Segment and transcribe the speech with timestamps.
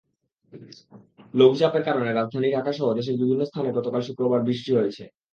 [1.33, 5.03] লঘুচাপের কারণে রাজধানী ঢাকাসহ দেশের বিভিন্ন স্থানে গতকাল শুক্রবার বৃষ্টি হয়েছে।